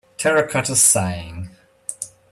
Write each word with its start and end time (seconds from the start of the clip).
Terracotta 0.17 0.75
Sighing 0.75 1.51